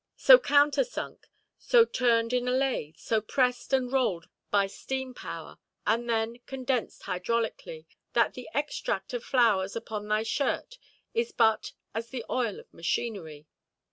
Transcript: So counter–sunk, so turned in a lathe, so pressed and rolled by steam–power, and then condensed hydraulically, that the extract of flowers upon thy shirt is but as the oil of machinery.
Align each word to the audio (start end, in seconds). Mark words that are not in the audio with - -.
So 0.17 0.39
counter–sunk, 0.39 1.27
so 1.59 1.85
turned 1.85 2.33
in 2.33 2.47
a 2.47 2.51
lathe, 2.51 2.97
so 2.97 3.21
pressed 3.21 3.71
and 3.71 3.93
rolled 3.93 4.27
by 4.49 4.65
steam–power, 4.65 5.59
and 5.85 6.09
then 6.09 6.39
condensed 6.47 7.03
hydraulically, 7.03 7.85
that 8.13 8.33
the 8.33 8.49
extract 8.55 9.13
of 9.13 9.23
flowers 9.23 9.75
upon 9.75 10.07
thy 10.07 10.23
shirt 10.23 10.79
is 11.13 11.31
but 11.31 11.73
as 11.93 12.09
the 12.09 12.25
oil 12.31 12.59
of 12.59 12.73
machinery. 12.73 13.45